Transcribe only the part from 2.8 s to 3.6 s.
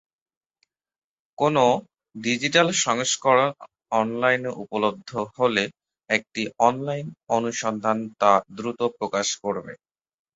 সংস্করণ